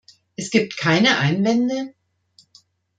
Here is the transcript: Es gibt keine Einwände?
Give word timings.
Es 0.35 0.49
gibt 0.49 0.77
keine 0.77 1.19
Einwände? 1.19 1.93